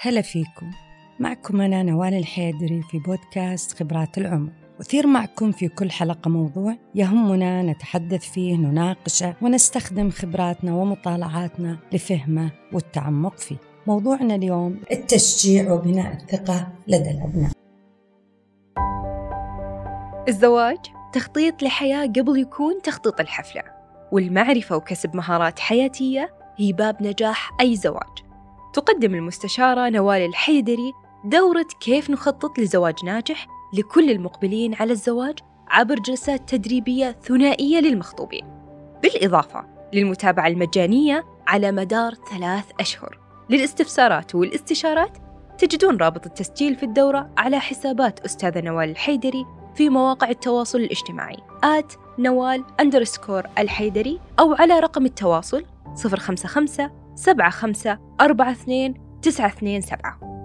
هلا 0.00 0.22
فيكم. 0.22 0.70
معكم 1.20 1.60
أنا 1.60 1.82
نوال 1.82 2.14
الحيدري 2.14 2.82
في 2.90 2.98
بودكاست 2.98 3.78
خبرات 3.78 4.18
العمر. 4.18 4.52
أثير 4.80 5.06
معكم 5.06 5.52
في 5.52 5.68
كل 5.68 5.90
حلقة 5.90 6.28
موضوع 6.28 6.76
يهمنا 6.94 7.62
نتحدث 7.62 8.30
فيه 8.30 8.56
نناقشه 8.56 9.34
ونستخدم 9.42 10.10
خبراتنا 10.10 10.74
ومطالعاتنا 10.74 11.78
لفهمه 11.92 12.50
والتعمق 12.72 13.38
فيه. 13.38 13.56
موضوعنا 13.86 14.34
اليوم 14.34 14.80
التشجيع 14.92 15.72
وبناء 15.72 16.12
الثقة 16.12 16.68
لدى 16.88 17.10
الأبناء. 17.10 17.50
الزواج 20.28 20.78
تخطيط 21.12 21.62
لحياة 21.62 22.06
قبل 22.06 22.40
يكون 22.40 22.82
تخطيط 22.82 23.20
الحفلة 23.20 23.62
والمعرفة 24.12 24.76
وكسب 24.76 25.16
مهارات 25.16 25.58
حياتية 25.58 26.34
هي 26.56 26.72
باب 26.72 27.02
نجاح 27.02 27.50
أي 27.60 27.76
زواج. 27.76 28.25
تقدم 28.76 29.14
المستشارة 29.14 29.88
نوال 29.88 30.22
الحيدري 30.22 30.92
دورة 31.24 31.66
كيف 31.80 32.10
نخطط 32.10 32.58
لزواج 32.58 33.04
ناجح 33.04 33.46
لكل 33.74 34.10
المقبلين 34.10 34.74
على 34.74 34.92
الزواج 34.92 35.38
عبر 35.68 35.94
جلسات 35.94 36.48
تدريبية 36.54 37.16
ثنائية 37.22 37.80
للمخطوبين. 37.80 38.44
بالإضافة 39.02 39.64
للمتابعة 39.92 40.46
المجانية 40.46 41.24
على 41.46 41.72
مدار 41.72 42.14
ثلاث 42.14 42.64
أشهر. 42.80 43.18
للاستفسارات 43.50 44.34
والاستشارات 44.34 45.18
تجدون 45.58 45.96
رابط 45.96 46.26
التسجيل 46.26 46.76
في 46.76 46.82
الدورة 46.82 47.30
على 47.38 47.60
حسابات 47.60 48.20
أستاذة 48.20 48.60
نوال 48.60 48.90
الحيدري 48.90 49.46
في 49.74 49.88
مواقع 49.88 50.30
التواصل 50.30 50.78
الاجتماعي 50.78 51.38
آت 51.64 51.92
نوال 52.18 52.64
أندرسكور 52.80 53.42
الحيدري 53.58 54.20
أو 54.40 54.54
على 54.54 54.80
رقم 54.80 55.06
التواصل 55.06 55.64
055 56.04 57.05
75 57.16 57.98
42 58.20 58.94
927 59.22 60.36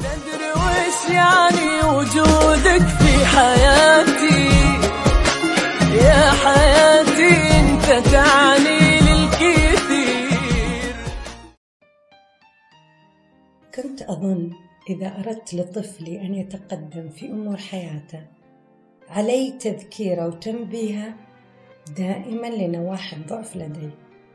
تدري 0.00 0.50
وش 0.52 1.10
يعني 1.14 1.96
وجودك 1.96 2.86
في 2.86 3.26
حياتي؟ 3.26 4.46
يا 6.04 6.30
حياتي 6.30 7.36
أنت 7.60 8.06
تعني 8.12 9.00
للكثير. 9.00 10.96
كنت 13.74 14.02
أظن 14.02 14.50
إذا 14.90 15.18
أردت 15.18 15.54
لطفلي 15.54 16.20
أن 16.20 16.34
يتقدم 16.34 17.08
في 17.08 17.26
أمور 17.30 17.56
حياته 17.56 18.22
علي 19.08 19.50
تذكيره 19.60 20.26
وتنبيهه؟ 20.26 21.14
دائما 21.98 22.46
لنواحي 22.46 23.16
الضعف 23.16 23.56
لدي. 23.56 23.90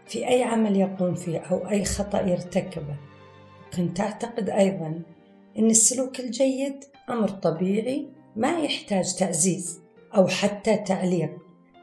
في 0.05 0.27
أي 0.27 0.43
عمل 0.43 0.75
يقوم 0.75 1.15
فيه 1.15 1.37
أو 1.39 1.69
أي 1.69 1.85
خطأ 1.85 2.21
يرتكبه 2.21 2.95
كنت 3.75 3.99
أعتقد 3.99 4.49
أيضا 4.49 5.01
أن 5.59 5.69
السلوك 5.69 6.19
الجيد 6.19 6.75
أمر 7.09 7.29
طبيعي 7.29 8.07
ما 8.35 8.59
يحتاج 8.59 9.15
تعزيز 9.15 9.79
أو 10.15 10.27
حتى 10.27 10.77
تعليق 10.77 11.29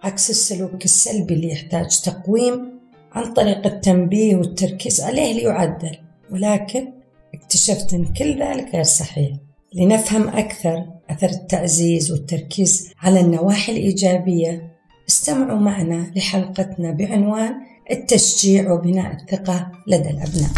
عكس 0.02 0.30
السلوك 0.30 0.84
السلبي 0.84 1.34
اللي 1.34 1.52
يحتاج 1.52 2.00
تقويم 2.00 2.78
عن 3.12 3.32
طريق 3.32 3.66
التنبيه 3.66 4.36
والتركيز 4.36 5.00
عليه 5.00 5.32
ليعدل. 5.32 5.98
ولكن 6.30 6.92
اكتشفت 7.34 7.94
أن 7.94 8.04
كل 8.04 8.42
ذلك 8.42 8.74
غير 8.74 8.82
صحيح. 8.82 9.36
لنفهم 9.74 10.28
أكثر 10.28 10.86
أثر 11.10 11.28
التعزيز 11.28 12.12
والتركيز 12.12 12.92
على 12.98 13.20
النواحي 13.20 13.72
الإيجابية 13.72 14.67
استمعوا 15.08 15.58
معنا 15.58 16.12
لحلقتنا 16.16 16.90
بعنوان 16.90 17.54
التشجيع 17.90 18.72
وبناء 18.72 19.12
الثقة 19.12 19.72
لدى 19.86 20.10
الأبناء. 20.10 20.50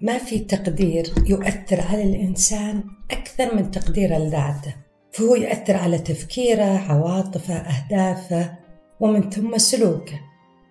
ما 0.00 0.18
في 0.18 0.38
تقدير 0.38 1.14
يؤثر 1.26 1.80
على 1.80 2.02
الإنسان 2.02 2.84
أكثر 3.10 3.54
من 3.54 3.70
تقدير 3.70 4.18
لذاته 4.18 4.74
فهو 5.12 5.34
يؤثر 5.34 5.76
على 5.76 5.98
تفكيره 5.98 6.78
عواطفه 6.92 7.54
أهدافه 7.54 8.54
ومن 9.00 9.30
ثم 9.30 9.58
سلوكه. 9.58 10.20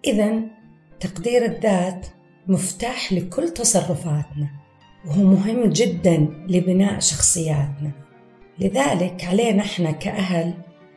إذا 0.06 0.42
تقدير 1.00 1.46
الذات 1.46 2.08
مفتاح 2.48 3.14
لكل 3.14 3.50
تصرفاتنا 3.50 4.50
وهو 5.06 5.24
مهم 5.24 5.70
جدا 5.70 6.18
لبناء 6.48 7.00
شخصياتنا. 7.00 8.05
لذلك 8.60 9.26
علينا 9.26 9.62
إحنا 9.62 9.92
كأهل 9.92 10.54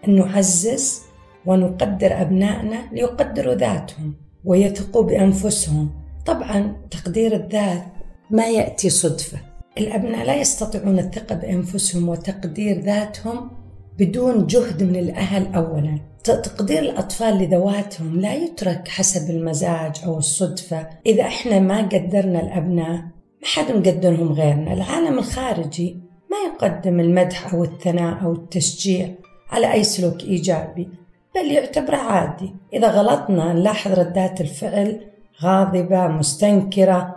أن 0.09 0.17
نعزز 0.17 1.03
ونقدر 1.47 2.23
أبنائنا 2.23 2.93
ليقدروا 2.93 3.55
ذاتهم 3.55 4.15
ويثقوا 4.45 5.03
بأنفسهم. 5.03 5.91
طبعا 6.27 6.77
تقدير 6.91 7.35
الذات 7.35 7.85
ما 8.31 8.47
يأتي 8.47 8.91
صدفة. 8.91 9.39
الأبناء 9.79 10.27
لا 10.27 10.37
يستطيعون 10.37 10.99
الثقة 10.99 11.35
بأنفسهم 11.35 12.09
وتقدير 12.09 12.81
ذاتهم 12.81 13.51
بدون 13.99 14.47
جهد 14.47 14.83
من 14.83 14.97
الأهل 14.97 15.55
أولا. 15.55 15.99
تقدير 16.25 16.79
الأطفال 16.79 17.39
لذواتهم 17.39 18.21
لا 18.21 18.35
يترك 18.35 18.89
حسب 18.89 19.31
المزاج 19.31 20.01
أو 20.07 20.19
الصدفة. 20.19 20.89
إذا 21.07 21.23
إحنا 21.23 21.61
ما 21.61 21.83
قدرنا 21.83 22.43
الأبناء 22.43 23.03
ما 23.43 23.45
حد 23.45 23.73
مقدرهم 23.73 24.33
غيرنا. 24.33 24.73
العالم 24.73 25.19
الخارجي 25.19 26.08
ما 26.31 26.37
يقدم 26.47 27.01
المدح 27.01 27.55
أو 27.55 27.65
الثناء 27.65 28.25
أو 28.25 28.33
التشجيع 28.33 29.09
على 29.51 29.73
أي 29.73 29.85
سلوك 29.85 30.23
إيجابي 30.23 30.89
بل 31.35 31.53
يعتبره 31.53 31.97
عادي. 31.97 32.53
إذا 32.73 32.91
غلطنا 32.91 33.53
نلاحظ 33.53 33.93
ردات 33.93 34.41
الفعل 34.41 35.01
غاضبة 35.43 36.07
مستنكرة. 36.07 37.17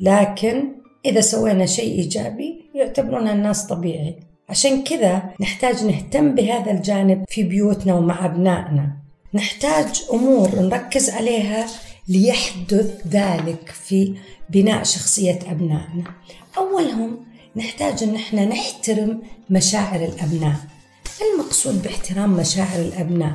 لكن 0.00 0.72
إذا 1.04 1.20
سوينا 1.20 1.66
شيء 1.66 1.98
إيجابي 1.98 2.64
يعتبرون 2.74 3.28
الناس 3.28 3.66
طبيعي. 3.66 4.16
عشان 4.48 4.84
كذا 4.84 5.22
نحتاج 5.40 5.84
نهتم 5.84 6.34
بهذا 6.34 6.70
الجانب 6.70 7.24
في 7.28 7.42
بيوتنا 7.42 7.94
ومع 7.94 8.26
أبنائنا. 8.26 8.92
نحتاج 9.34 10.04
أمور 10.12 10.60
نركز 10.60 11.10
عليها 11.10 11.66
ليحدث 12.08 13.06
ذلك 13.06 13.68
في 13.68 14.14
بناء 14.50 14.82
شخصية 14.82 15.38
أبنائنا. 15.50 16.04
أولهم 16.58 17.31
نحتاج 17.56 18.02
أن 18.02 18.14
إحنا 18.14 18.44
نحترم 18.44 19.22
مشاعر 19.50 20.04
الأبناء 20.04 20.56
المقصود 21.34 21.82
باحترام 21.82 22.32
مشاعر 22.32 22.80
الأبناء 22.80 23.32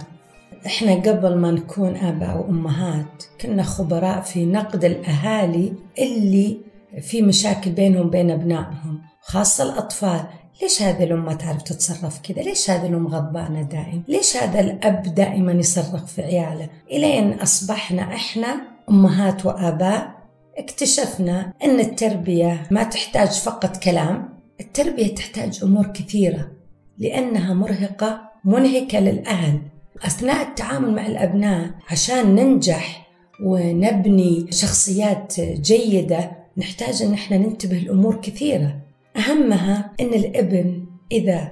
إحنا 0.66 0.94
قبل 0.94 1.35
ما 1.38 1.51
نكون 1.51 1.95
آباء 1.95 2.38
وأمهات 2.38 3.23
كنا 3.41 3.63
خبراء 3.63 4.22
في 4.22 4.45
نقد 4.45 4.85
الأهالي 4.85 5.73
اللي 6.00 6.57
في 7.01 7.22
مشاكل 7.22 7.72
بينهم 7.72 8.07
وبين 8.07 8.31
أبنائهم 8.31 9.01
خاصة 9.22 9.63
الأطفال 9.63 10.23
ليش 10.61 10.81
هذه 10.81 11.03
الأم 11.03 11.25
ما 11.25 11.33
تعرف 11.33 11.61
تتصرف 11.61 12.19
كذا؟ 12.19 12.41
ليش 12.41 12.69
هذه 12.69 12.88
الأم 12.88 13.07
غضبانة 13.07 13.61
دائما؟ 13.61 14.01
ليش 14.07 14.38
هذا 14.38 14.59
الأب 14.59 15.16
دائما 15.16 15.51
يصرخ 15.51 16.06
في 16.06 16.22
عياله؟ 16.22 16.69
إلين 16.91 17.33
أصبحنا 17.33 18.01
إحنا 18.01 18.61
أمهات 18.89 19.45
وآباء 19.45 20.16
اكتشفنا 20.57 21.53
أن 21.63 21.79
التربية 21.79 22.68
ما 22.72 22.84
تحتاج 22.84 23.29
فقط 23.29 23.78
كلام 23.78 24.29
التربية 24.59 25.16
تحتاج 25.16 25.59
أمور 25.63 25.88
كثيرة 25.88 26.51
لأنها 26.97 27.53
مرهقة 27.53 28.22
منهكة 28.45 29.00
للأهل. 29.00 29.62
أثناء 30.06 30.47
التعامل 30.47 30.95
مع 30.95 31.07
الأبناء 31.07 31.69
عشان 31.90 32.35
ننجح 32.35 33.07
ونبني 33.44 34.47
شخصيات 34.51 35.40
جيدة 35.40 36.31
نحتاج 36.57 37.01
أن 37.01 37.13
إحنا 37.13 37.38
ننتبه 37.38 37.75
لأمور 37.78 38.22
كثيرة. 38.22 38.79
أهمها 39.18 39.91
أن 40.00 40.13
الابن 40.13 40.85
إذا 41.12 41.51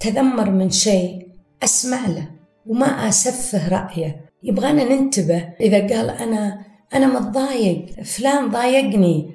تذمر 0.00 0.50
من 0.50 0.70
شيء 0.70 1.28
أسمع 1.62 2.06
له 2.06 2.28
وما 2.66 3.08
أسفه 3.08 3.68
رأيه. 3.68 4.20
يبغانا 4.42 4.84
ننتبه 4.84 5.48
إذا 5.60 5.78
قال 5.78 6.10
أنا 6.10 6.69
أنا 6.94 7.06
متضايق. 7.06 7.86
فلان 8.04 8.50
ضايقني. 8.50 9.30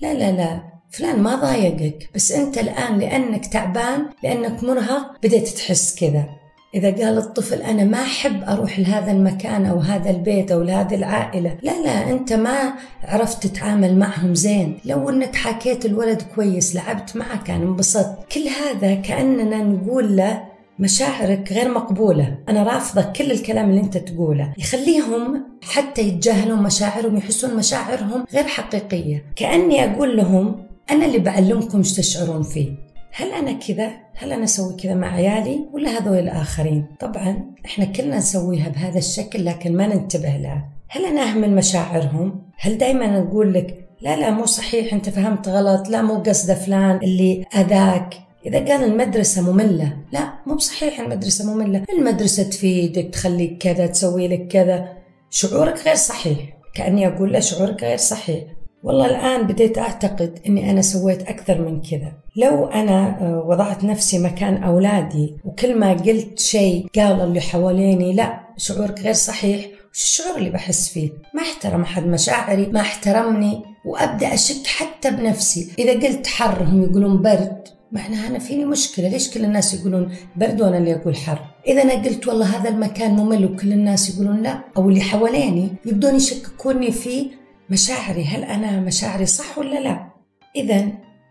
لا 0.00 0.14
لا 0.14 0.32
لا. 0.32 0.62
فلان 0.90 1.20
ما 1.20 1.34
ضايقك. 1.34 2.10
بس 2.14 2.32
أنت 2.32 2.58
الآن 2.58 2.98
لأنك 2.98 3.46
تعبان 3.46 4.06
لأنك 4.22 4.64
مرهق 4.64 5.16
بديت 5.22 5.48
تحس 5.48 5.94
كذا. 6.00 6.28
إذا 6.74 6.90
قال 6.90 7.18
الطفل 7.18 7.62
أنا 7.62 7.84
ما 7.84 8.02
أحب 8.02 8.42
أروح 8.48 8.78
لهذا 8.78 9.12
المكان 9.12 9.66
أو 9.66 9.78
هذا 9.78 10.10
البيت 10.10 10.52
أو 10.52 10.62
لهذه 10.62 10.94
العائلة. 10.94 11.58
لا 11.62 11.82
لا 11.82 12.10
أنت 12.10 12.32
ما 12.32 12.74
عرفت 13.04 13.46
تتعامل 13.46 13.98
معهم 13.98 14.34
زين. 14.34 14.78
لو 14.84 15.10
أنك 15.10 15.36
حكيت 15.36 15.86
الولد 15.86 16.22
كويس 16.34 16.76
لعبت 16.76 17.16
معه 17.16 17.44
كان 17.44 17.62
انبسط 17.62 18.06
كل 18.32 18.40
هذا 18.40 18.94
كأننا 18.94 19.62
نقول 19.62 20.16
له 20.16 20.49
مشاعرك 20.80 21.52
غير 21.52 21.74
مقبولة. 21.74 22.38
أنا 22.48 22.62
رافضة 22.62 23.02
كل 23.02 23.30
الكلام 23.30 23.70
اللي 23.70 23.80
أنت 23.80 23.96
تقوله. 23.98 24.54
يخليهم 24.58 25.44
حتى 25.62 26.02
يتجاهلون 26.02 26.62
مشاعرهم 26.62 27.16
يحسون 27.16 27.56
مشاعرهم 27.56 28.24
غير 28.34 28.44
حقيقية. 28.44 29.24
كأني 29.36 29.84
أقول 29.84 30.16
لهم 30.16 30.66
أنا 30.90 31.06
اللي 31.06 31.18
بعلمكم 31.18 31.78
إيش 31.78 31.92
تشعرون 31.92 32.42
فيه. 32.42 32.90
هل 33.12 33.32
أنا 33.32 33.52
كذا؟ 33.52 33.90
هل 34.16 34.32
أنا 34.32 34.44
أسوي 34.44 34.76
كذا 34.76 34.94
مع 34.94 35.14
عيالي؟ 35.14 35.68
ولا 35.72 35.90
هذول 35.90 36.18
الآخرين؟ 36.18 36.86
طبعا 37.00 37.54
إحنا 37.64 37.84
كلنا 37.84 38.16
نسويها 38.16 38.68
بهذا 38.68 38.98
الشكل 38.98 39.44
لكن 39.44 39.76
ما 39.76 39.86
ننتبه 39.86 40.36
لها 40.36 40.68
هل 40.88 41.04
أنا 41.04 41.22
أهمل 41.22 41.54
مشاعرهم؟ 41.54 42.42
هل 42.58 42.78
دائما 42.78 43.18
أقول 43.18 43.54
لك 43.54 43.88
لا 44.00 44.16
لا 44.16 44.30
مو 44.30 44.46
صحيح 44.46 44.94
أنت 44.94 45.08
فهمت 45.08 45.48
غلط 45.48 45.88
لا 45.88 46.02
مو 46.02 46.14
قصده 46.14 46.54
فلان 46.54 46.96
اللي 46.96 47.44
أذاك؟ 47.54 48.14
إذا 48.46 48.58
قال 48.58 48.84
المدرسة 48.84 49.52
مملة 49.52 49.96
لا 50.12 50.32
مو 50.46 50.54
بصحيح 50.54 51.00
المدرسة 51.00 51.54
مملة. 51.54 51.84
المدرسة 51.92 52.42
تفيدك 52.42 53.08
تخليك 53.12 53.58
كذا 53.58 53.86
تسوي 53.86 54.28
لك 54.28 54.48
كذا. 54.48 54.88
شعورك 55.30 55.86
غير 55.86 55.94
صحيح. 55.94 56.38
كأني 56.74 57.06
أقول 57.08 57.32
له 57.32 57.40
شعورك 57.40 57.84
غير 57.84 57.96
صحيح. 57.96 58.44
والله 58.82 59.06
الآن 59.06 59.46
بديت 59.46 59.78
أعتقد 59.78 60.38
أني 60.46 60.70
أنا 60.70 60.82
سويت 60.82 61.22
أكثر 61.22 61.60
من 61.60 61.82
كذا. 61.82 62.12
لو 62.36 62.66
أنا 62.66 63.20
آه، 63.20 63.44
وضعت 63.46 63.84
نفسي 63.84 64.18
مكان 64.18 64.62
أولادي 64.62 65.36
وكل 65.44 65.78
ما 65.78 65.92
قلت 65.92 66.38
شيء 66.38 66.86
قال 66.96 67.20
اللي 67.20 67.40
حواليني 67.40 68.12
لا 68.12 68.40
شعورك 68.56 69.00
غير 69.00 69.12
صحيح. 69.12 69.66
وش 69.92 70.02
الشعور 70.02 70.38
اللي 70.38 70.50
بحس 70.50 70.88
فيه؟ 70.88 71.10
ما 71.34 71.42
احترم 71.42 71.82
أحد 71.82 72.06
مشاعري 72.06 72.66
ما 72.66 72.80
احترمني 72.80 73.62
وأبدأ 73.84 74.34
أشك 74.34 74.66
حتى 74.66 75.10
بنفسي. 75.10 75.72
إذا 75.78 75.92
قلت 75.92 76.26
حر 76.26 76.62
هم 76.62 76.82
يقولون 76.82 77.22
برد 77.22 77.79
معناها 77.92 78.26
أنا 78.26 78.38
فيني 78.38 78.64
مشكلة؟ 78.64 79.08
ليش 79.08 79.30
كل 79.30 79.44
الناس 79.44 79.74
يقولون 79.74 80.12
برد 80.36 80.60
وأنا 80.60 80.78
اللي 80.78 80.94
أقول 80.94 81.16
حر؟ 81.16 81.38
إذا 81.66 81.82
أنا 81.82 81.94
قلت 81.94 82.28
والله 82.28 82.56
هذا 82.56 82.68
المكان 82.68 83.10
ممل 83.10 83.44
وكل 83.44 83.72
الناس 83.72 84.14
يقولون 84.14 84.42
لا 84.42 84.60
أو 84.76 84.88
اللي 84.88 85.00
حواليني 85.00 85.68
يبدون 85.84 86.14
يشككوني 86.14 86.92
في 86.92 87.30
مشاعري 87.70 88.24
هل 88.24 88.44
أنا 88.44 88.80
مشاعري 88.80 89.26
صح 89.26 89.58
ولا 89.58 89.80
لا؟ 89.80 90.10
إذا 90.56 90.88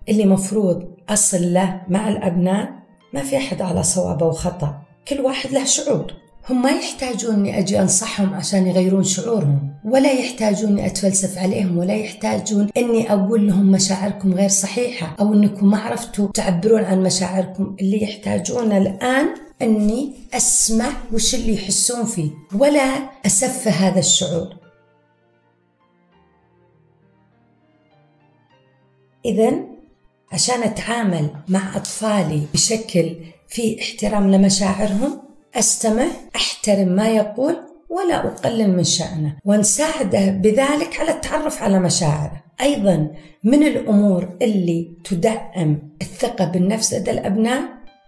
اللي 0.10 0.26
مفروض 0.26 0.84
أصل 1.10 1.54
له 1.54 1.82
مع 1.88 2.10
الأبناء 2.10 2.80
ما 3.14 3.24
في 3.24 3.38
أحد 3.38 3.62
على 3.62 3.84
صواب 3.84 4.24
أو 4.24 4.32
خطأ 4.32 4.82
كل 5.08 5.20
واحد 5.22 5.52
له 5.52 5.66
شعور. 5.66 6.14
هم 6.50 6.62
ما 6.62 6.70
يحتاجون 6.70 7.36
إني 7.36 7.60
أجي 7.60 7.80
أنصحهم 7.80 8.34
عشان 8.34 8.68
يغيرون 8.68 9.04
شعورهم 9.04 9.74
ولا 9.86 10.12
يحتاجون 10.12 10.70
إني 10.70 10.86
أتفلسف 10.86 11.38
عليهم 11.38 11.78
ولا 11.78 11.94
يحتاجون 11.94 12.70
إني 12.78 13.14
أقول 13.14 13.48
لهم 13.48 13.72
مشاعركم 13.72 14.34
غير 14.34 14.50
صحيحة 14.50 15.16
أو 15.20 15.34
إنكم 15.34 15.70
ما 15.70 15.78
عرفتوا 15.80 16.28
تعبرون 16.34 16.84
عن 16.84 17.04
مشاعركم 17.04 17.76
اللي 17.82 18.04
يحتاجونه 18.04 18.78
الآن 18.78 19.28
إني 19.62 20.14
أسمع 20.34 20.90
وش 21.14 21.36
اللي 21.36 21.54
يحسون 21.54 22.06
فيه 22.06 22.32
ولا 22.56 23.10
اسفه 23.26 23.72
هذا 23.72 24.00
الشعور. 24.00 24.56
اذا 29.26 29.54
عشان 30.32 30.64
أتعامل 30.64 31.30
مع 31.48 31.76
أطفالي 31.78 32.44
بشكل 32.54 33.16
فيه 33.48 33.82
احترام 33.82 34.32
لمشاعرهم 34.32 35.29
أستمع 35.56 36.08
أحترم 36.36 36.88
ما 36.88 37.10
يقول 37.10 37.56
ولا 37.90 38.28
أقلل 38.28 38.78
من 38.78 38.84
شأنه 38.84 39.36
ونساعده 39.46 40.30
بذلك 40.30 41.00
على 41.00 41.12
التعرف 41.12 41.64
على 41.64 41.80
مشاعره. 41.80 42.44
أيضا 42.62 43.08
من 43.44 43.64
الأمور 43.64 44.38
اللي 44.42 44.92
تدعم 45.04 45.80
الثقة 46.02 46.46
بالنفس 46.46 46.94
لدى 46.94 47.12
الأبناء 47.12 47.62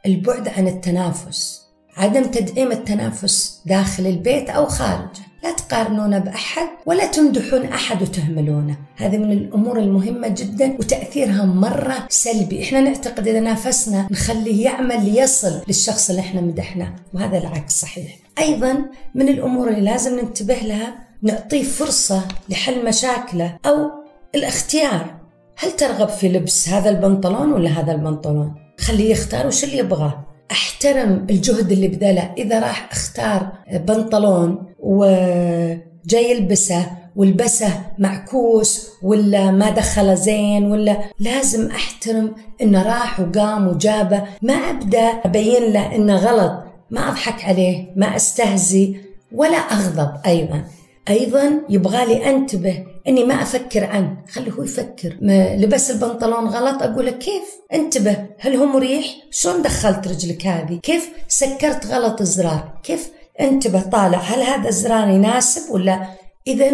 البعد 0.06 0.48
عن 0.48 0.68
التنافس 0.68 1.62
عدم 1.98 2.24
تدعيم 2.24 2.72
التنافس 2.72 3.62
داخل 3.66 4.08
البيت 4.08 4.50
أو 4.50 4.66
خارجه. 4.66 5.31
لا 5.72 5.78
تقارنونه 5.78 6.20
بأحد 6.20 6.68
ولا 6.86 7.06
تمدحون 7.06 7.66
أحد 7.66 8.02
وتهملونه. 8.02 8.76
هذه 8.98 9.18
من 9.18 9.32
الأمور 9.32 9.80
المهمة 9.80 10.28
جدا 10.28 10.76
وتأثيرها 10.80 11.46
مرة 11.46 12.08
سلبي. 12.10 12.64
إحنا 12.64 12.80
نعتقد 12.80 13.28
إذا 13.28 13.40
نافسنا 13.40 14.08
نخليه 14.12 14.66
يعمل 14.66 15.06
ليصل 15.06 15.62
للشخص 15.68 16.10
اللي 16.10 16.22
إحنا 16.22 16.42
مدحناه 16.42 16.96
وهذا 17.14 17.38
العكس 17.38 17.82
صحيح. 17.82 18.18
أيضا 18.40 18.86
من 19.16 19.30
الأمور 19.30 19.70
اللي 19.70 19.82
لازم 19.82 20.20
ننتبه 20.20 20.56
لها 20.56 20.96
نعطيه 21.22 21.64
فرصة 21.64 22.22
لحل 22.50 22.86
مشاكله 22.86 23.58
أو 23.66 23.92
الاختيار. 24.36 25.16
هل 25.58 25.72
ترغب 25.72 26.10
في 26.10 26.30
لبس 26.30 26.70
هذا 26.70 26.90
البنطلون 26.90 27.52
ولا 27.52 27.70
هذا 27.70 27.92
البنطلون؟ 27.92 28.56
خليه 28.80 29.12
يختار 29.12 29.48
وش 29.48 29.64
اللي 29.64 29.78
يبغاه. 29.78 30.31
أحترم 30.52 31.28
الجهد 31.30 31.72
اللي 31.72 31.88
بذله. 31.88 32.34
إذا 32.38 32.60
راح 32.60 32.90
أختار 32.92 33.52
بنطلون 33.74 34.66
وجاي 34.80 36.32
يلبسه 36.32 36.86
ولبسه 37.16 37.74
معكوس 38.00 38.90
ولا 39.04 39.52
ما 39.52 39.70
دخله 39.70 40.14
زين 40.14 40.72
ولا 40.72 40.98
لازم 41.20 41.72
أحترم 41.72 42.36
إنه 42.62 42.84
راح 42.84 43.20
وقام 43.20 43.68
وجابه. 43.68 44.24
ما 44.42 44.54
أبدأ 44.54 45.00
أبين 45.00 45.74
له 45.74 45.96
إنه 45.96 46.16
غلط 46.16 46.64
ما 46.92 47.10
أضحك 47.10 47.46
عليه 47.46 47.94
ما 47.96 48.16
أستهزي 48.16 48.96
ولا 49.32 49.58
أغضب 49.58 50.12
أيضا. 50.26 50.64
أيضا 51.10 51.62
يبغالي 51.70 52.30
أنتبه 52.30 52.86
إني 53.08 53.24
ما 53.24 53.42
أفكر 53.42 53.84
عنه. 53.84 54.18
خليه 54.32 54.52
هو 54.52 54.64
يفكر. 54.64 55.18
ما 55.22 55.56
لبس 55.56 55.92
البنطلون 55.92 56.48
غلط 56.48 56.84
أقول 56.84 57.06
له 57.06 57.12
كيف؟ 57.12 57.44
انتبه 57.74 58.26
هل 58.40 58.56
هو 58.56 58.66
مريح؟ 58.66 59.06
شلون 59.32 59.62
دخلت 59.62 60.08
رجلك 60.08 60.48
هذه؟ 60.48 60.80
كيف 60.84 61.10
سكرت 61.28 61.86
غلط 61.86 62.22
الزرار؟ 62.22 62.80
كيف؟ 62.84 63.10
انتبه 63.40 63.82
طالع. 63.82 64.18
هل 64.18 64.42
هذا 64.42 64.70
الزرار 64.70 65.10
يناسب 65.10 65.72
ولا؟ 65.72 66.08
اذا 66.48 66.72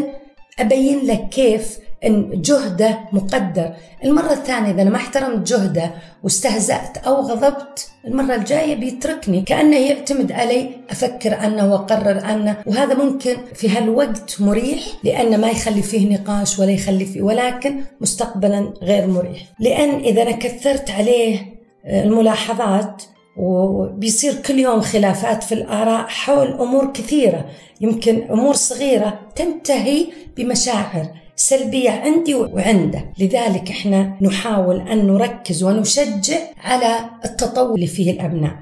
أبين 0.60 1.06
لك 1.06 1.30
كيف 1.30 1.78
إن 2.06 2.42
جهده 2.42 3.00
مقدر. 3.14 3.74
المرة 4.04 4.32
الثانية 4.32 4.72
إذا 4.72 4.82
أنا 4.82 4.90
ما 4.90 4.96
احترمت 4.96 5.48
جهده 5.48 5.92
واستهزأت 6.24 6.98
أو 6.98 7.16
غضبت 7.16 7.90
المرة 8.08 8.36
الجاية 8.36 8.76
بيتركني. 8.76 9.42
كأنه 9.42 9.78
يعتمد 9.78 10.32
علي 10.32 10.70
أفكر 10.90 11.34
عنه 11.34 11.72
وأقرر 11.72 12.26
عنه. 12.26 12.58
وهذا 12.66 12.94
ممكن 12.94 13.36
في 13.54 13.70
هالوقت 13.70 14.36
مريح 14.40 14.80
لأنه 15.04 15.38
ما 15.38 15.50
يخلي 15.50 15.82
فيه 15.82 16.14
نقاش 16.14 16.60
ولا 16.60 16.72
يخلي 16.72 17.06
فيه 17.06 17.22
ولكن 17.22 17.82
مستقبلا 18.02 18.74
غير 18.82 19.08
مريح. 19.08 19.42
لأن 19.60 19.90
إذا 20.00 20.22
أنا 20.22 20.32
كثرت 20.32 20.92
عليه 20.92 21.58
الملاحظات 21.86 23.04
وبيصير 23.38 24.34
كل 24.34 24.60
يوم 24.60 24.82
خلافات 24.82 25.44
في 25.44 25.52
الآراء 25.52 26.08
حول 26.08 26.48
أمور 26.48 26.92
كثيرة 26.94 27.46
يمكن 27.82 28.28
أمور 28.32 28.54
صغيرة 28.54 29.20
تنتهي 29.36 30.08
بمشاعر. 30.38 31.08
سلبية 31.40 31.90
عندي 31.90 32.36
وعنده 32.36 33.14
لذلك 33.20 33.70
إحنا 33.70 34.18
نحاول 34.22 34.88
أن 34.88 35.08
نركز 35.08 35.64
ونشجع 35.64 36.38
على 36.64 37.10
التطور 37.26 37.76
اللي 37.76 37.88
فيه 37.88 38.12
الأبناء. 38.12 38.56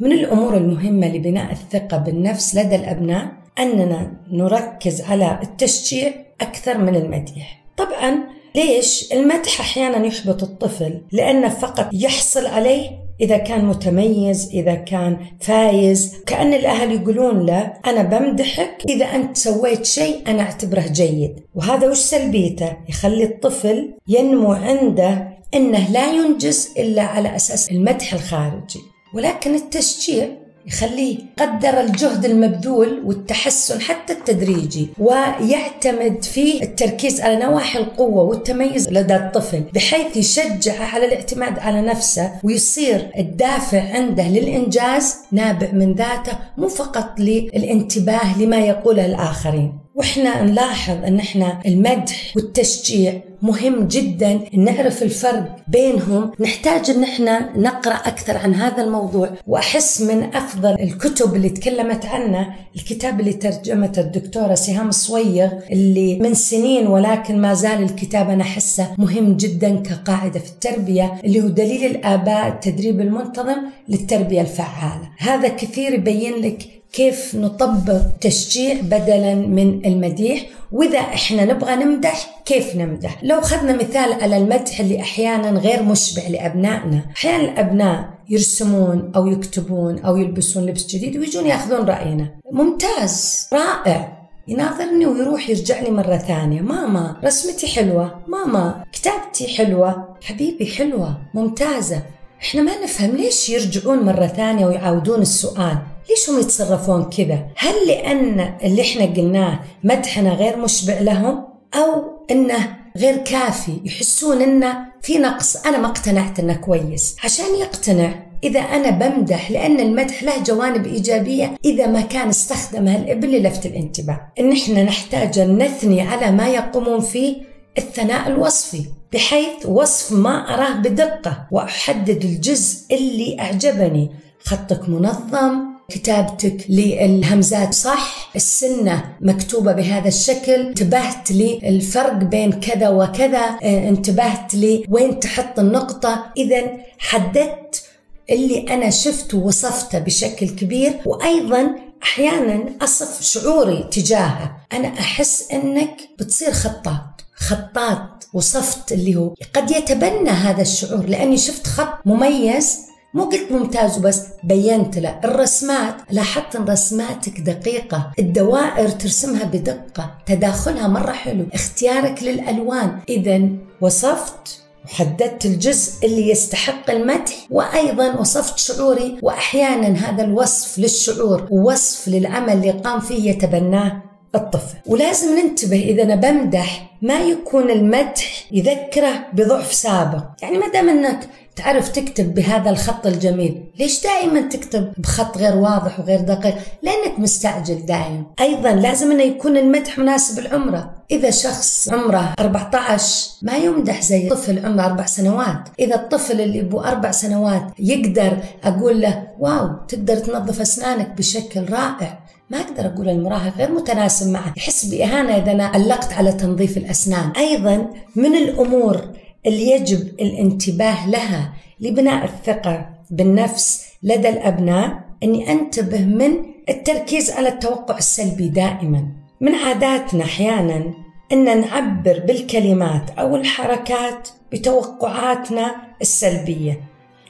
من 0.00 0.12
الأمور 0.12 0.56
المهمة 0.56 1.08
لبناء 1.08 1.52
الثقة 1.52 1.96
بالنفس 1.96 2.56
لدى 2.56 2.76
الأبناء 2.76 3.32
أننا 3.58 4.12
نركز 4.30 5.00
على 5.00 5.38
التشجيع 5.42 6.12
أكثر 6.40 6.78
من 6.78 6.96
المديح. 6.96 7.64
طبعا 7.76 8.24
ليش؟ 8.54 9.12
المدح 9.12 9.60
أحيانا 9.60 10.06
يحبط 10.06 10.42
الطفل 10.42 11.02
لأنه 11.12 11.48
فقط 11.48 11.88
يحصل 11.92 12.46
عليه 12.46 12.97
إذا 13.20 13.36
كان 13.36 13.64
متميز 13.64 14.50
إذا 14.54 14.74
كان 14.74 15.16
فايز. 15.40 16.14
كأن 16.26 16.54
الأهل 16.54 16.92
يقولون 16.92 17.46
له 17.46 17.72
أنا 17.86 18.02
بمدحك 18.02 18.82
إذا 18.88 19.04
أنت 19.04 19.36
سويت 19.36 19.86
شيء 19.86 20.22
أنا 20.26 20.42
أعتبره 20.42 20.84
جيد. 20.92 21.40
وهذا 21.54 21.90
وش 21.90 21.98
سلبيته؟ 21.98 22.76
يخلي 22.88 23.24
الطفل 23.24 23.94
ينمو 24.08 24.52
عنده 24.52 25.38
أنه 25.54 25.90
لا 25.90 26.12
ينجز 26.12 26.68
إلا 26.78 27.02
على 27.02 27.36
أساس 27.36 27.70
المدح 27.70 28.12
الخارجي. 28.12 28.80
ولكن 29.14 29.54
التشجيع 29.54 30.28
يخليه 30.68 31.18
قدر 31.38 31.80
الجهد 31.80 32.24
المبذول 32.24 33.02
والتحسن 33.04 33.80
حتى 33.80 34.12
التدريجي 34.12 34.88
ويعتمد 34.98 36.24
في 36.24 36.62
التركيز 36.62 37.20
على 37.20 37.36
نواحي 37.36 37.78
القوة 37.78 38.22
والتميز 38.22 38.88
لدى 38.88 39.16
الطفل 39.16 39.60
بحيث 39.74 40.16
يشجعه 40.16 40.84
على 40.94 41.06
الاعتماد 41.06 41.58
على 41.58 41.80
نفسه 41.80 42.32
ويصير 42.44 43.10
الدافع 43.18 43.82
عنده 43.94 44.28
للإنجاز 44.28 45.16
نابع 45.32 45.72
من 45.72 45.94
ذاته 45.94 46.38
مو 46.58 46.68
فقط 46.68 47.08
للانتباه 47.18 48.38
لما 48.42 48.56
يقوله 48.56 49.06
الآخرين. 49.06 49.78
وإحنا 49.98 50.42
نلاحظ 50.42 51.04
إن 51.04 51.18
إحنا 51.18 51.60
المدح 51.66 52.32
والتشجيع 52.36 53.20
مهم 53.42 53.88
جدا 53.88 54.40
نعرف 54.52 55.02
الفرق 55.02 55.56
بينهم. 55.68 56.30
نحتاج 56.40 56.90
إن 56.90 57.02
إحنا 57.02 57.50
نقرأ 57.56 57.94
أكثر 57.94 58.36
عن 58.36 58.54
هذا 58.54 58.82
الموضوع 58.82 59.30
وأحس 59.46 60.00
من 60.02 60.34
أفضل 60.34 60.74
الكتب 60.80 61.34
اللي 61.34 61.48
تكلمت 61.48 62.06
عنه 62.06 62.48
الكتاب 62.76 63.20
اللي 63.20 63.32
ترجمته 63.32 64.00
الدكتورة 64.00 64.54
سهام 64.54 64.88
الصويغ 64.88 65.50
اللي 65.72 66.18
من 66.18 66.34
سنين 66.34 66.86
ولكن 66.86 67.40
ما 67.40 67.54
زال 67.54 67.82
الكتاب 67.82 68.30
أنا 68.30 68.42
أحسه 68.42 68.88
مهم 68.98 69.36
جدا 69.36 69.76
كقاعدة 69.76 70.40
في 70.40 70.50
التربية 70.50 71.20
اللي 71.24 71.40
هو 71.42 71.48
دليل 71.48 71.84
الآباء 71.90 72.48
التدريب 72.48 73.00
المنتظم 73.00 73.56
للتربية 73.88 74.40
الفعالة. 74.40 75.08
هذا 75.18 75.48
كثير 75.48 75.94
يبين 75.94 76.34
لك 76.34 76.77
كيف 76.92 77.34
نطبق 77.34 78.00
تشجيع 78.20 78.80
بدلا 78.80 79.34
من 79.34 79.86
المديح؟ 79.86 80.46
وإذا 80.72 80.98
إحنا 80.98 81.44
نبغى 81.44 81.76
نمدح 81.76 82.42
كيف 82.44 82.76
نمدح؟ 82.76 83.24
لو 83.24 83.38
أخذنا 83.38 83.72
مثال 83.72 84.12
على 84.12 84.36
المدح 84.36 84.80
اللي 84.80 85.00
أحيانا 85.00 85.58
غير 85.60 85.82
مشبع 85.82 86.22
لأبنائنا. 86.28 87.02
أحيانا 87.16 87.44
الأبناء 87.44 88.08
يرسمون 88.28 89.12
أو 89.16 89.26
يكتبون 89.26 89.98
أو 89.98 90.16
يلبسون 90.16 90.66
لبس 90.66 90.86
جديد 90.86 91.16
ويجون 91.16 91.46
يأخذون 91.46 91.84
رأينا. 91.86 92.30
ممتاز 92.52 93.48
رائع. 93.52 94.18
يناظرني 94.48 95.06
ويروح 95.06 95.50
يرجع 95.50 95.80
لي 95.80 95.90
مرة 95.90 96.16
ثانية. 96.16 96.60
ماما 96.60 97.16
رسمتي 97.24 97.66
حلوة. 97.66 98.18
ماما 98.28 98.84
كتابتي 98.92 99.48
حلوة. 99.56 100.16
حبيبي 100.22 100.66
حلوة. 100.66 101.18
ممتازة. 101.34 102.02
إحنا 102.42 102.62
ما 102.62 102.82
نفهم 102.82 103.16
ليش 103.16 103.48
يرجعون 103.48 103.98
مرة 103.98 104.26
ثانية 104.26 104.66
ويعاودون 104.66 105.20
السؤال؟ 105.22 105.78
ليش 106.10 106.30
هم 106.30 106.40
يتصرفون 106.40 107.04
كذا؟ 107.04 107.46
هل 107.56 107.74
لأن 107.86 108.54
اللي 108.62 108.82
إحنا 108.82 109.04
قلناه 109.04 109.60
مدحنا 109.84 110.34
غير 110.34 110.56
مشبع 110.56 110.98
لهم؟ 111.00 111.44
أو 111.74 112.04
أنه 112.30 112.76
غير 112.96 113.16
كافي؟ 113.16 113.80
يحسون 113.84 114.42
أنه 114.42 114.78
في 115.02 115.18
نقص. 115.18 115.56
أنا 115.56 115.78
ما 115.78 115.86
اقتنعت 115.86 116.38
أنه 116.38 116.54
كويس. 116.54 117.16
عشان 117.24 117.54
يقتنع 117.60 118.28
إذا 118.44 118.60
أنا 118.60 118.90
بمدح 118.90 119.50
لأن 119.50 119.80
المدح 119.80 120.22
له 120.22 120.42
جوانب 120.42 120.86
إيجابية 120.86 121.54
إذا 121.64 121.86
ما 121.86 122.00
كان 122.00 122.28
استخدمها 122.28 122.96
الابن 122.96 123.28
للفت 123.28 123.66
الانتباه. 123.66 124.20
إن 124.40 124.52
إحنا 124.52 124.82
نحتاج 124.82 125.38
أن 125.38 125.62
نثني 125.62 126.00
على 126.00 126.30
ما 126.32 126.48
يقومون 126.48 127.00
فيه 127.00 127.36
الثناء 127.78 128.28
الوصفي. 128.28 128.84
بحيث 129.12 129.66
وصف 129.66 130.12
ما 130.12 130.54
أراه 130.54 130.76
بدقة 130.76 131.46
وأحدد 131.50 132.24
الجزء 132.24 132.94
اللي 132.94 133.36
أعجبني. 133.40 134.10
خطك 134.44 134.88
منظم 134.88 135.68
كتابتك 135.88 136.64
للهمزات 136.68 137.74
صح 137.74 138.30
السنة 138.36 139.04
مكتوبة 139.20 139.72
بهذا 139.72 140.08
الشكل 140.08 140.52
انتبهت 140.52 141.30
للفرق 141.30 142.12
بين 142.12 142.52
كذا 142.52 142.88
وكذا 142.88 143.58
آه، 143.62 143.88
انتبهت 143.88 144.54
لي 144.54 144.84
وين 144.88 145.20
تحط 145.20 145.58
النقطة. 145.58 146.24
إذا 146.36 146.62
حددت 146.98 147.82
اللي 148.30 148.66
أنا 148.70 148.90
شفته 148.90 149.38
وصفته 149.38 149.98
بشكل 149.98 150.48
كبير. 150.48 150.92
وأيضا 151.06 151.74
أحيانا 152.02 152.64
أصف 152.82 153.22
شعوري 153.22 153.88
تجاهه. 153.92 154.56
أنا 154.72 154.88
أحس 154.88 155.50
أنك 155.52 155.96
بتصير 156.18 156.52
خطاط 156.52 157.07
خطاط 157.38 158.28
وصفت 158.34 158.92
اللي 158.92 159.16
هو 159.16 159.34
قد 159.54 159.70
يتبنى 159.70 160.30
هذا 160.30 160.62
الشعور. 160.62 161.06
لأني 161.06 161.36
شفت 161.36 161.66
خط 161.66 162.06
مميز 162.06 162.78
مو 163.14 163.24
قلت 163.24 163.52
ممتاز 163.52 163.98
وبس 163.98 164.22
بينت 164.44 164.98
له. 164.98 165.20
الرسمات 165.24 165.94
لاحظت 166.10 166.56
أن 166.56 166.64
رسماتك 166.64 167.40
دقيقة 167.40 168.12
الدوائر 168.18 168.88
ترسمها 168.88 169.44
بدقة 169.44 170.14
تداخلها 170.26 170.88
مرة 170.88 171.12
حلو. 171.12 171.46
اختيارك 171.54 172.22
للألوان. 172.22 172.98
إذا 173.08 173.48
وصفت 173.80 174.62
وحددت 174.84 175.46
الجزء 175.46 176.06
اللي 176.06 176.30
يستحق 176.30 176.90
المدح 176.90 177.46
وأيضا 177.50 178.16
وصفت 178.20 178.58
شعوري. 178.58 179.18
واحيانا 179.22 179.88
هذا 179.88 180.24
الوصف 180.24 180.78
للشعور 180.78 181.48
ووصف 181.50 182.08
للعمل 182.08 182.52
اللي 182.52 182.70
قام 182.70 183.00
فيه 183.00 183.30
يتبناه. 183.30 184.02
الطفل. 184.34 184.76
ولازم 184.86 185.38
ننتبه 185.38 185.80
إذا 185.82 186.02
أنا 186.02 186.14
بمدح 186.14 186.90
ما 187.02 187.18
يكون 187.18 187.70
المدح 187.70 188.44
يذكره 188.52 189.26
بضعف 189.32 189.72
سابق. 189.72 190.24
يعني 190.42 190.58
ما 190.58 190.68
دام 190.68 190.88
أنك 190.88 191.28
تعرف 191.56 191.88
تكتب 191.88 192.34
بهذا 192.34 192.70
الخط 192.70 193.06
الجميل 193.06 193.64
ليش 193.78 194.02
دائما 194.02 194.40
تكتب 194.40 194.92
بخط 194.98 195.38
غير 195.38 195.56
واضح 195.56 196.00
وغير 196.00 196.20
دقيق؟ 196.20 196.54
لأنك 196.82 197.18
مستعجل 197.18 197.86
دائما. 197.86 198.22
أيضا 198.40 198.72
لازم 198.72 199.10
أنه 199.10 199.22
يكون 199.22 199.56
المدح 199.56 199.98
مناسب 199.98 200.38
العمرة 200.38 200.94
إذا 201.10 201.30
شخص 201.30 201.88
عمره 201.92 202.34
14 202.40 203.28
ما 203.42 203.56
يمدح 203.56 204.02
زي 204.02 204.28
طفل 204.28 204.66
عمره 204.66 204.86
أربع 204.86 205.06
سنوات. 205.06 205.68
إذا 205.78 205.94
الطفل 205.94 206.40
اللي 206.40 206.60
أبو 206.60 206.80
أربع 206.80 207.10
سنوات 207.10 207.62
يقدر 207.78 208.38
أقول 208.64 209.00
له 209.00 209.22
واو 209.38 209.68
تقدر 209.88 210.16
تنظف 210.16 210.60
أسنانك 210.60 211.08
بشكل 211.08 211.72
رائع. 211.72 212.18
ما 212.50 212.60
أقدر 212.60 212.86
أقول 212.86 213.08
المراهق 213.08 213.56
غير 213.56 213.72
متناسب 213.72 214.30
معه 214.30 214.52
يحس 214.56 214.84
بإهانة 214.84 215.36
إذا 215.36 215.52
أنا 215.52 215.66
علقت 215.66 216.12
على 216.12 216.32
تنظيف 216.32 216.76
الأسنان. 216.76 217.30
أيضا 217.30 217.90
من 218.16 218.34
الأمور 218.34 219.00
اللي 219.46 219.70
يجب 219.70 220.08
الانتباه 220.20 221.08
لها 221.08 221.52
لبناء 221.80 222.24
الثقة 222.24 222.88
بالنفس 223.10 223.86
لدى 224.02 224.28
الأبناء 224.28 225.00
أني 225.22 225.52
أنتبه 225.52 226.04
من 226.04 226.30
التركيز 226.68 227.30
على 227.30 227.48
التوقع 227.48 227.98
السلبي 227.98 228.48
دائما. 228.48 229.06
من 229.40 229.54
عاداتنا 229.54 230.24
أحيانا 230.24 230.94
أن 231.32 231.60
نعبر 231.60 232.22
بالكلمات 232.26 233.10
أو 233.18 233.36
الحركات 233.36 234.28
بتوقعاتنا 234.52 235.74
السلبية. 236.02 236.80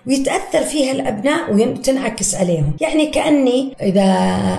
ويتأثر 0.08 0.62
فيها 0.62 0.92
الأبناء 0.92 1.54
وتنعكس 1.54 2.34
عليهم. 2.34 2.76
يعني 2.80 3.06
كأني 3.06 3.76
إذا 3.82 4.02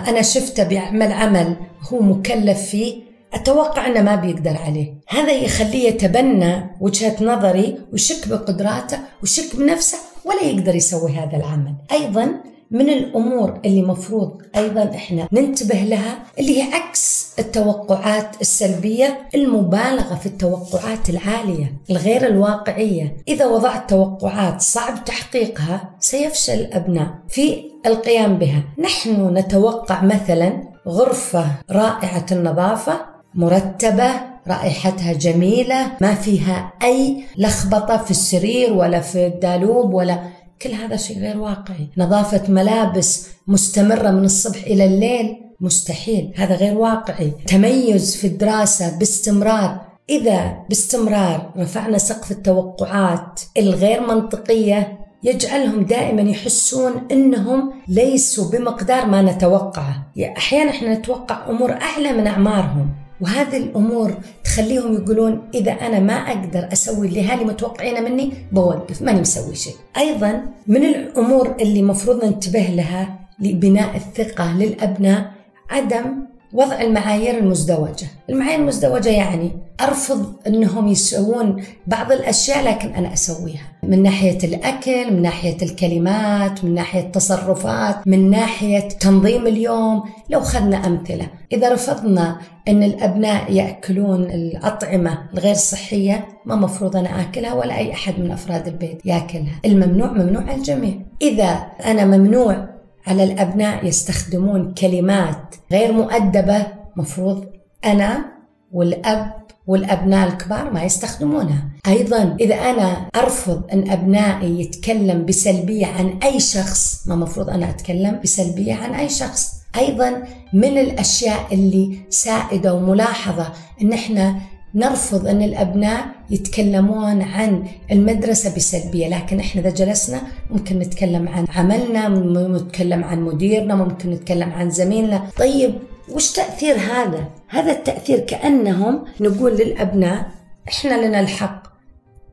أنا 0.07 0.21
شفته 0.21 0.63
بيعمل 0.63 1.11
عمل 1.11 1.55
هو 1.93 2.01
مكلف 2.01 2.61
فيه 2.61 3.09
أتوقع 3.33 3.87
أنه 3.87 4.01
ما 4.01 4.15
بيقدر 4.15 4.57
عليه. 4.65 4.93
هذا 5.09 5.31
يخليه 5.31 5.87
يتبنى 5.87 6.75
وجهة 6.81 7.15
نظري 7.21 7.77
ويشك 7.91 8.27
بقدراته 8.27 8.97
ويشك 9.21 9.55
بنفسه 9.55 9.97
ولا 10.25 10.43
يقدر 10.43 10.75
يسوي 10.75 11.11
هذا 11.11 11.37
العمل. 11.37 11.75
أيضا 11.91 12.33
من 12.71 12.89
الأمور 12.89 13.59
اللي 13.65 13.81
مفروض 13.81 14.41
أيضا 14.55 14.83
إحنا 14.95 15.27
ننتبه 15.31 15.75
لها 15.75 16.19
اللي 16.39 16.57
هي 16.57 16.73
عكس 16.73 17.29
التوقعات 17.39 18.41
السلبية 18.41 19.19
المبالغة 19.35 20.15
في 20.15 20.25
التوقعات 20.25 21.09
العالية 21.09 21.73
الغير 21.89 22.27
الواقعية. 22.27 23.17
إذا 23.27 23.45
وضعت 23.45 23.89
توقعات 23.89 24.61
صعب 24.61 25.05
تحقيقها 25.05 25.89
سيفشل 25.99 26.53
الابناء 26.53 27.07
في 27.29 27.63
القيام 27.85 28.37
بها. 28.37 28.63
نحن 28.79 29.37
نتوقع 29.37 30.03
مثلا 30.03 30.63
غرفة 30.87 31.45
رائعة 31.71 32.25
النظافة 32.31 32.99
مرتبة 33.35 34.11
رائحتها 34.47 35.13
جميلة 35.13 35.91
ما 36.01 36.15
فيها 36.15 36.73
أي 36.83 37.23
لخبطة 37.37 37.97
في 37.97 38.11
السرير 38.11 38.73
ولا 38.73 38.99
في 38.99 39.27
الدالوب 39.27 39.93
ولا 39.93 40.19
كل 40.61 40.73
هذا 40.73 40.95
شيء 40.95 41.19
غير 41.19 41.37
واقعي. 41.37 41.87
نظافة 41.97 42.51
ملابس 42.51 43.27
مستمرة 43.47 44.11
من 44.11 44.25
الصبح 44.25 44.63
إلى 44.63 44.85
الليل 44.85 45.37
مستحيل 45.61 46.33
هذا 46.35 46.55
غير 46.55 46.77
واقعي. 46.77 47.31
تميز 47.47 48.15
في 48.15 48.27
الدراسة 48.27 48.97
باستمرار. 48.97 49.81
إذا 50.09 50.57
باستمرار 50.69 51.53
رفعنا 51.57 51.97
سقف 51.97 52.31
التوقعات 52.31 53.41
الغير 53.57 54.07
منطقية 54.07 54.99
يجعلهم 55.23 55.83
دائما 55.85 56.21
يحسون 56.21 56.91
إنهم 57.11 57.73
ليسوا 57.87 58.51
بمقدار 58.51 59.05
ما 59.05 59.21
نتوقعه، 59.21 60.11
يعني 60.15 60.37
أحيانا 60.37 60.69
إحنا 60.69 60.93
نتوقع 60.93 61.49
أمور 61.49 61.71
اعلى 61.71 62.11
من 62.11 62.27
أعمارهم، 62.27 62.95
وهذه 63.21 63.57
الأمور 63.57 64.13
تخليهم 64.43 64.93
يقولون 64.93 65.41
إذا 65.53 65.71
أنا 65.71 65.99
ما 65.99 66.13
أقدر 66.13 66.69
أسوي 66.73 67.07
اللي 67.07 67.23
هالي 67.23 67.45
متوقعينه 67.45 67.99
مني 67.99 68.33
بوقف 68.51 69.01
ماني 69.01 69.21
مسوي 69.21 69.55
شيء. 69.55 69.75
أيضا 69.97 70.43
من 70.67 70.85
الأمور 70.85 71.55
اللي 71.61 71.81
مفروض 71.81 72.25
ننتبه 72.25 72.59
لها 72.59 73.19
لبناء 73.39 73.95
الثقة 73.95 74.57
للأبناء 74.57 75.31
عدم 75.69 76.05
وضع 76.53 76.81
المعايير 76.81 77.37
المزدوجة. 77.37 78.07
المعايير 78.29 78.59
المزدوجة 78.59 79.09
يعني 79.09 79.51
أرفض 79.81 80.33
أنهم 80.47 80.87
يسوون 80.87 81.63
بعض 81.87 82.11
الأشياء 82.11 82.63
لكن 82.63 82.89
أنا 82.89 83.13
أسويها. 83.13 83.61
من 83.83 84.03
ناحية 84.03 84.37
الأكل 84.43 85.13
من 85.13 85.21
ناحية 85.21 85.57
الكلمات 85.61 86.63
من 86.63 86.73
ناحية 86.73 87.01
التصرفات 87.01 88.07
من 88.07 88.29
ناحية 88.29 88.79
تنظيم 88.79 89.47
اليوم. 89.47 90.03
لو 90.29 90.39
خذنا 90.39 90.87
أمثلة 90.87 91.27
إذا 91.53 91.73
رفضنا 91.73 92.39
أن 92.67 92.83
الأبناء 92.83 93.51
يأكلون 93.51 94.23
الأطعمة 94.23 95.17
الغير 95.33 95.53
صحية 95.53 96.27
ما 96.45 96.55
مفروض 96.55 96.95
أنا 96.95 97.21
آكلها 97.21 97.53
ولا 97.53 97.77
أي 97.77 97.93
أحد 97.93 98.19
من 98.19 98.31
أفراد 98.31 98.67
البيت 98.67 99.05
يأكلها. 99.05 99.59
الممنوع 99.65 100.11
ممنوع 100.11 100.43
على 100.43 100.55
الجميع. 100.55 100.93
إذا 101.21 101.65
أنا 101.85 102.05
ممنوع 102.05 102.78
على 103.09 103.23
الأبناء 103.23 103.85
يستخدمون 103.85 104.73
كلمات 104.73 105.55
غير 105.71 105.91
مؤدبة 105.91 106.67
مفروض 106.95 107.45
أنا 107.85 108.25
والأب 108.71 109.33
والأبناء 109.67 110.27
الكبار 110.27 110.73
ما 110.73 110.83
يستخدمونها. 110.83 111.63
أيضا 111.87 112.37
إذا 112.39 112.55
أنا 112.55 113.09
أرفض 113.15 113.61
أن 113.73 113.91
أبنائي 113.91 114.61
يتكلم 114.61 115.25
بسلبية 115.25 115.85
عن 115.85 116.19
أي 116.23 116.39
شخص 116.39 117.07
ما 117.07 117.15
مفروض 117.15 117.49
أنا 117.49 117.69
أتكلم 117.69 118.19
بسلبية 118.23 118.73
عن 118.73 118.93
أي 118.93 119.09
شخص. 119.09 119.51
أيضا 119.77 120.23
من 120.53 120.77
الأشياء 120.77 121.45
اللي 121.51 121.99
سائدة 122.09 122.73
وملاحظة 122.73 123.53
أن 123.81 123.93
إحنا 123.93 124.35
نرفض 124.75 125.27
أن 125.27 125.41
الأبناء 125.41 126.05
يتكلمون 126.31 127.21
عن 127.21 127.63
المدرسة 127.91 128.55
بسلبية 128.55 129.07
لكن 129.07 129.39
إحنا 129.39 129.61
إذا 129.61 129.69
جلسنا 129.69 130.21
ممكن 130.49 130.79
نتكلم 130.79 131.27
عن 131.27 131.45
عملنا 131.55 132.09
ممكن 132.09 132.53
نتكلم 132.53 133.03
عن 133.03 133.21
مديرنا 133.21 133.75
ممكن 133.75 134.09
نتكلم 134.09 134.49
عن 134.49 134.69
زميلنا. 134.69 135.23
طيب 135.37 135.73
وش 136.11 136.31
تأثير 136.31 136.75
هذا؟ 136.75 137.27
هذا 137.47 137.71
التأثير 137.71 138.19
كأنهم 138.19 139.03
نقول 139.21 139.51
للأبناء 139.51 140.31
إحنا 140.69 141.07
لنا 141.07 141.19
الحق 141.19 141.63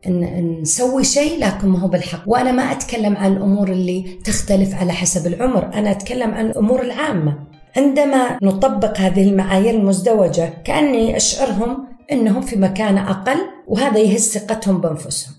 ان 0.07 0.61
نسوي 0.63 1.05
شيء 1.05 1.41
لكن 1.41 1.69
ما 1.69 1.79
هو 1.79 1.89
بالحق. 1.89 2.23
وأنا 2.27 2.53
ما 2.53 2.63
أتكلم 2.63 3.17
عن 3.17 3.33
الأمور 3.33 3.73
اللي 3.73 4.19
تختلف 4.25 4.75
على 4.75 4.93
حسب 4.93 5.27
العمر 5.27 5.75
أنا 5.75 5.91
أتكلم 5.91 6.31
عن 6.31 6.47
الأمور 6.47 6.83
العامة. 6.83 7.39
عندما 7.77 8.39
نطبق 8.43 8.99
هذه 8.99 9.29
المعايير 9.29 9.75
المزدوجة 9.75 10.53
كأني 10.65 11.17
أشعرهم 11.17 11.96
إنهم 12.13 12.41
في 12.43 12.57
مكان 12.57 12.99
أقل 12.99 13.39
وهذا 13.67 13.99
يهز 13.99 14.29
ثقتهم 14.29 14.81
بأنفسهم. 14.81 15.35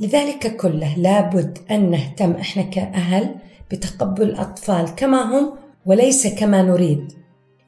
لذلك 0.00 0.56
كله 0.56 0.98
لابد 0.98 1.58
أن 1.70 1.90
نهتم 1.90 2.30
إحنا 2.30 2.62
كأهل 2.62 3.34
بتقبل 3.70 4.22
الاطفال 4.22 4.94
كما 4.96 5.22
هم 5.22 5.52
وليس 5.86 6.26
كما 6.26 6.62
نريد. 6.62 7.12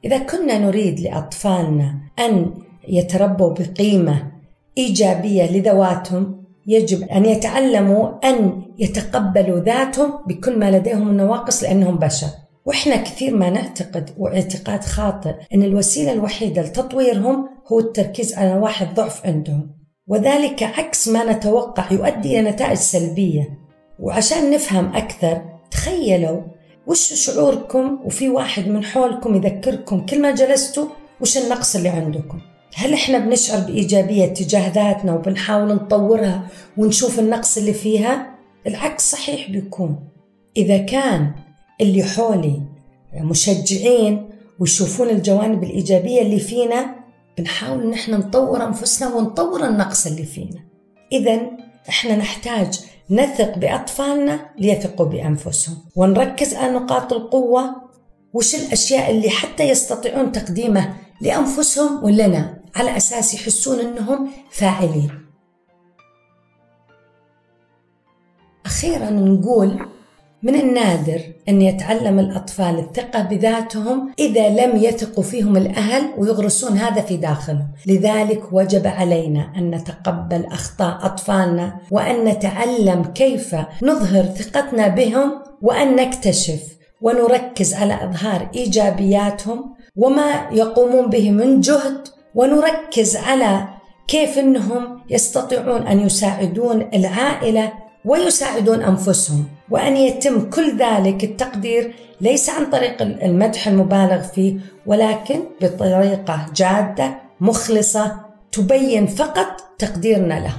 إذا 0.05 0.17
كنا 0.17 0.57
نريد 0.57 0.99
لأطفالنا 0.99 1.95
أن 2.19 2.53
يتربوا 2.87 3.53
بقيمة 3.53 4.31
إيجابية 4.77 5.51
لذواتهم 5.51 6.43
يجب 6.67 7.03
أن 7.03 7.25
يتعلموا 7.25 8.29
أن 8.29 8.63
يتقبلوا 8.79 9.59
ذاتهم 9.59 10.13
بكل 10.27 10.59
ما 10.59 10.71
لديهم 10.71 11.07
من 11.07 11.17
نواقص 11.17 11.63
لأنهم 11.63 11.95
بشر. 11.97 12.27
وإحنا 12.67 12.95
كثير 12.95 13.35
ما 13.35 13.49
نعتقد 13.49 14.09
واعتقاد 14.17 14.83
خاطئ 14.83 15.33
أن 15.53 15.63
الوسيلة 15.63 16.11
الوحيدة 16.11 16.61
لتطويرهم 16.61 17.49
هو 17.71 17.79
التركيز 17.79 18.33
على 18.33 18.53
واحد 18.53 18.95
ضعف 18.95 19.25
عندهم. 19.25 19.69
وذلك 20.07 20.63
عكس 20.63 21.07
ما 21.07 21.31
نتوقع 21.31 21.91
يؤدي 21.91 22.39
إلى 22.39 22.51
نتائج 22.51 22.77
سلبية. 22.77 23.59
وعشان 23.99 24.51
نفهم 24.51 24.95
أكثر 24.95 25.41
تخيلوا 25.71 26.41
وش 26.87 27.13
شعوركم 27.13 27.99
وفي 28.05 28.29
واحد 28.29 28.67
من 28.67 28.83
حولكم 28.83 29.35
يذكركم 29.35 30.05
كل 30.05 30.21
ما 30.21 30.31
جلستوا 30.31 30.87
وش 31.21 31.37
النقص 31.37 31.75
اللي 31.75 31.89
عندكم. 31.89 32.39
هل 32.75 32.93
إحنا 32.93 33.17
بنشعر 33.17 33.59
بإيجابية 33.59 34.25
تجاه 34.25 34.71
ذاتنا 34.73 35.13
وبنحاول 35.13 35.67
نطورها 35.67 36.47
ونشوف 36.77 37.19
النقص 37.19 37.57
اللي 37.57 37.73
فيها؟ 37.73 38.35
العكس 38.67 39.11
صحيح 39.11 39.51
بيكون. 39.51 39.99
إذا 40.57 40.77
كان 40.77 41.31
اللي 41.81 42.03
حولي 42.03 42.61
مشجعين 43.13 44.29
ويشوفون 44.59 45.09
الجوانب 45.09 45.63
الإيجابية 45.63 46.21
اللي 46.21 46.39
فينا 46.39 46.95
بنحاول 47.37 47.83
إن 47.83 47.93
إحنا 47.93 48.17
نطور 48.17 48.63
أنفسنا 48.63 49.15
ونطور 49.15 49.65
النقص 49.65 50.07
اللي 50.07 50.23
فينا. 50.23 50.59
إذا 51.11 51.41
إحنا 51.89 52.15
نحتاج 52.15 52.79
نثق 53.09 53.57
بأطفالنا 53.57 54.49
ليثقوا 54.57 55.05
بأنفسهم 55.05 55.77
ونركز 55.95 56.55
على 56.55 56.73
نقاط 56.73 57.13
القوة 57.13 57.75
وش 58.33 58.55
الأشياء 58.55 59.11
اللي 59.11 59.29
حتى 59.29 59.63
يستطيعون 59.63 60.31
تقديمه 60.31 60.93
لأنفسهم 61.21 62.03
ولنا 62.03 62.57
على 62.75 62.97
أساس 62.97 63.33
يحسون 63.33 63.79
أنهم 63.79 64.31
فاعلين. 64.51 65.09
أخيرا 68.65 69.09
نقول 69.09 69.87
من 70.43 70.55
النادر 70.55 71.21
أن 71.49 71.61
يتعلم 71.61 72.19
الأطفال 72.19 72.79
الثقة 72.79 73.21
بذاتهم 73.21 74.13
إذا 74.19 74.49
لم 74.49 74.75
يثقوا 74.83 75.23
فيهم 75.23 75.57
الأهل 75.57 76.03
ويغرسون 76.17 76.77
هذا 76.77 77.01
في 77.01 77.17
داخلهم. 77.17 77.67
لذلك 77.85 78.43
وجب 78.51 78.87
علينا 78.87 79.51
أن 79.57 79.71
نتقبل 79.71 80.45
أخطاء 80.45 81.05
أطفالنا 81.05 81.75
وأن 81.91 82.25
نتعلم 82.25 83.03
كيف 83.03 83.55
نظهر 83.83 84.23
ثقتنا 84.23 84.87
بهم 84.87 85.31
وأن 85.61 85.95
نكتشف 85.95 86.61
ونركز 87.01 87.73
على 87.73 88.03
إظهار 88.03 88.49
إيجابياتهم 88.55 89.73
وما 89.95 90.49
يقومون 90.51 91.09
به 91.09 91.31
من 91.31 91.61
جهد 91.61 92.07
ونركز 92.35 93.15
على 93.15 93.67
كيف 94.07 94.37
إنهم 94.37 95.01
يستطيعون 95.09 95.87
أن 95.87 95.99
يساعدون 95.99 96.89
العائلة 96.93 97.71
ويساعدون 98.05 98.81
أنفسهم. 98.81 99.56
وأن 99.69 99.97
يتم 99.97 100.49
كل 100.49 100.77
ذلك 100.77 101.23
التقدير 101.23 101.93
ليس 102.21 102.49
عن 102.49 102.65
طريق 102.65 103.01
المدح 103.01 103.67
المبالغ 103.67 104.21
فيه 104.21 104.57
ولكن 104.85 105.39
بطريقة 105.61 106.45
جادة 106.55 107.15
مخلصة 107.41 108.19
تبين 108.51 109.07
فقط 109.07 109.61
تقديرنا 109.79 110.39
له. 110.39 110.53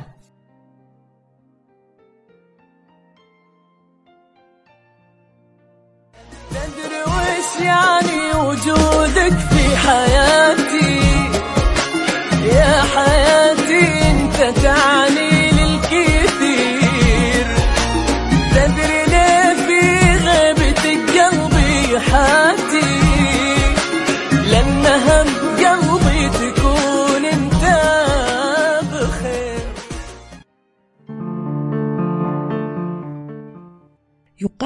تدري 6.51 7.03
وش 7.07 7.65
يعني 7.65 8.41
وجودك 8.49 9.39
في 9.39 9.77
حياتي. 9.77 10.99
يا 12.45 12.83
حياتي 12.95 14.11
أنت 14.11 14.59
تعني 14.63 15.28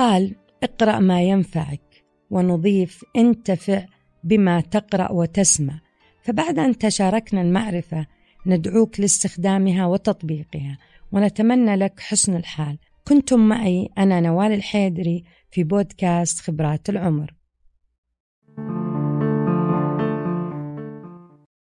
يقال 0.02 0.34
اقرأ 0.62 0.98
ما 0.98 1.22
ينفعك 1.22 2.04
ونضيف 2.30 3.04
انتفع 3.16 3.84
بما 4.24 4.60
تقرأ 4.60 5.12
وتسمع. 5.12 5.80
فبعد 6.22 6.58
أن 6.58 6.78
تشاركنا 6.78 7.42
المعرفة 7.42 8.06
ندعوك 8.46 9.00
لاستخدامها 9.00 9.86
وتطبيقها 9.86 10.78
ونتمنى 11.12 11.76
لك 11.76 12.00
حسن 12.00 12.36
الحال. 12.36 12.78
كنتم 13.08 13.40
معي 13.40 13.88
أنا 13.98 14.20
نوال 14.20 14.52
الحيدري 14.52 15.24
في 15.50 15.64
بودكاست 15.64 16.40
خبرات 16.40 16.88
العمر. 16.90 17.34